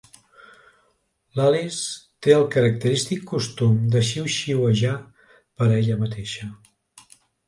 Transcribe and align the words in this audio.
L'Alice 1.39 1.83
té 2.27 2.31
el 2.37 2.45
característic 2.55 3.21
costum 3.31 3.75
de 3.97 4.01
xiuxiuejar 4.13 4.95
per 5.61 5.69
a 5.69 5.77
ella 5.83 5.99
mateixa. 6.01 6.49